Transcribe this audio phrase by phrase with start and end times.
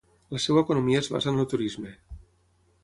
[0.35, 1.95] La seva economia s basa en el turisme.